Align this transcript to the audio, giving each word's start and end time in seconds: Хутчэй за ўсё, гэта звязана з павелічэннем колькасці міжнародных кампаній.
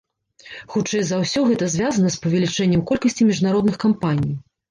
Хутчэй 0.75 1.01
за 1.09 1.19
ўсё, 1.23 1.43
гэта 1.49 1.67
звязана 1.75 2.09
з 2.15 2.19
павелічэннем 2.25 2.81
колькасці 2.93 3.27
міжнародных 3.31 3.75
кампаній. 3.87 4.35